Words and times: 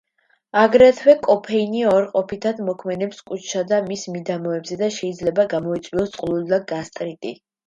აგრეთვე 0.59 1.13
კოფეინი 1.27 1.83
უარყოფითად 1.89 2.61
მოქმედებს 2.69 3.19
კუჭსა 3.27 3.61
და 3.73 3.79
მის 3.91 4.07
მიდამოებზე 4.15 4.79
და 4.81 4.91
შეიძლება 4.97 5.47
გამოიწვიოს 5.53 6.17
წყლული 6.17 6.51
და 6.57 6.63
გასტრიტი. 6.75 7.37